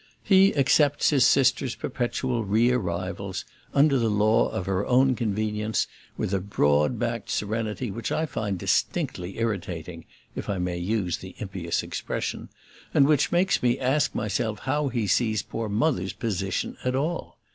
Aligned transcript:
He 0.23 0.55
accepts 0.55 1.11
his 1.11 1.27
sister's 1.27 1.75
perpetual 1.75 2.43
re 2.43 2.71
arrivals, 2.71 3.45
under 3.71 3.99
the 3.99 4.09
law 4.09 4.49
of 4.49 4.65
her 4.65 4.83
own 4.87 5.13
convenience, 5.13 5.85
with 6.17 6.33
a 6.33 6.39
broad 6.39 6.97
backed 6.97 7.29
serenity 7.29 7.91
which 7.91 8.11
I 8.11 8.25
find 8.25 8.57
distinctly 8.57 9.37
irritating 9.37 10.05
(if 10.35 10.49
I 10.49 10.57
may 10.57 10.79
use 10.79 11.17
the 11.17 11.35
impious 11.37 11.83
expression) 11.83 12.49
and 12.95 13.05
which 13.05 13.31
makes 13.31 13.61
me 13.61 13.77
ask 13.77 14.15
myself 14.15 14.61
how 14.61 14.87
he 14.87 15.05
sees 15.05 15.43
poor 15.43 15.69
Mother's 15.69 16.13
"position" 16.13 16.77
at 16.83 16.95
all. 16.95 17.37